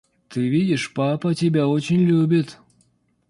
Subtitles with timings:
[0.29, 2.57] Ты видишь, папа тебя очень любит!